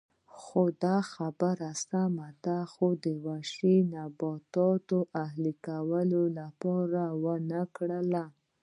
[0.83, 8.13] دا خبره سمه ده خو د وحشي نباتاتو اهلي کولو لپاره ونه کړل